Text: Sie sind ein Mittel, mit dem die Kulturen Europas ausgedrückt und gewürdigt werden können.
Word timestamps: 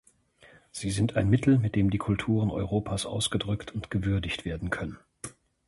Sie 0.71 0.89
sind 0.89 1.15
ein 1.15 1.29
Mittel, 1.29 1.59
mit 1.59 1.75
dem 1.75 1.91
die 1.91 1.99
Kulturen 1.99 2.49
Europas 2.49 3.05
ausgedrückt 3.05 3.75
und 3.75 3.91
gewürdigt 3.91 4.45
werden 4.45 4.71
können. 4.71 4.97